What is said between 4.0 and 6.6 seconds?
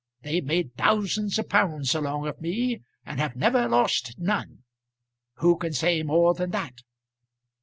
none. Who can say more than